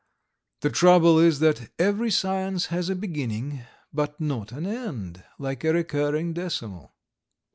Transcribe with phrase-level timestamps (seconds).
[0.61, 3.61] The trouble is that every science has a beginning
[3.93, 6.95] but not an end, like a recurring decimal.